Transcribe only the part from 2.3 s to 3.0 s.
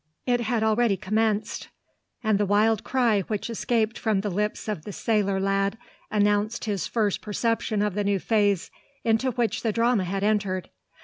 the wild